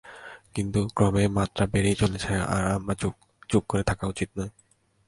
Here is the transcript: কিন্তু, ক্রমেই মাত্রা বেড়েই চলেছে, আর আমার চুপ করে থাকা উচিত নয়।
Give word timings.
কিন্তু, 0.55 0.79
ক্রমেই 0.95 1.27
মাত্রা 1.27 1.63
বেড়েই 1.65 1.95
চলেছে, 1.95 2.31
আর 2.55 2.63
আমার 2.71 2.95
চুপ 3.49 3.63
করে 3.69 3.83
থাকা 3.83 4.05
উচিত 4.07 4.29
নয়। 4.37 4.51